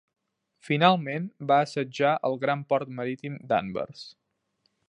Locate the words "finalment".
0.69-1.27